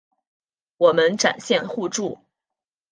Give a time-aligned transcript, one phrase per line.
[0.77, 2.17] 我们展现互助